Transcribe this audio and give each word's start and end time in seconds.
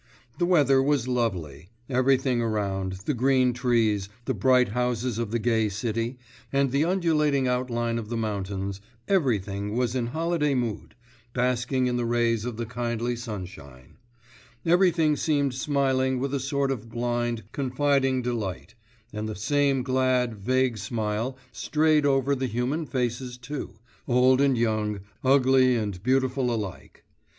The 0.39 0.47
weather 0.47 0.81
was 0.81 1.07
lovely; 1.07 1.69
everything 1.87 2.41
around 2.41 2.93
the 3.05 3.13
green 3.13 3.53
trees, 3.53 4.09
the 4.25 4.33
bright 4.33 4.69
houses 4.69 5.19
of 5.19 5.29
the 5.29 5.37
gay 5.37 5.69
city, 5.69 6.17
and 6.51 6.71
the 6.71 6.83
undulating 6.83 7.47
outline 7.47 7.99
of 7.99 8.09
the 8.09 8.17
mountains 8.17 8.81
everything 9.07 9.77
was 9.77 9.93
in 9.93 10.07
holiday 10.07 10.55
mood, 10.55 10.95
basking 11.33 11.85
in 11.85 11.97
the 11.97 12.05
rays 12.05 12.45
of 12.45 12.57
the 12.57 12.65
kindly 12.65 13.15
sunshine; 13.15 13.97
everything 14.65 15.15
seemed 15.15 15.53
smiling 15.53 16.19
with 16.19 16.33
a 16.33 16.39
sort 16.39 16.71
of 16.71 16.89
blind, 16.89 17.43
confiding 17.51 18.23
delight; 18.23 18.73
and 19.13 19.29
the 19.29 19.35
same 19.35 19.83
glad, 19.83 20.33
vague 20.33 20.79
smile 20.79 21.37
strayed 21.51 22.07
over 22.07 22.33
the 22.33 22.47
human 22.47 22.87
faces 22.87 23.37
too, 23.37 23.75
old 24.07 24.41
and 24.41 24.57
young, 24.57 25.01
ugly 25.23 25.75
and 25.75 26.01
beautiful 26.01 26.51
alike. 26.51 27.03